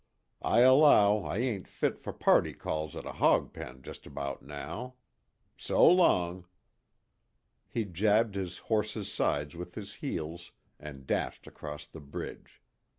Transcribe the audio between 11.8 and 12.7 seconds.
the bridge.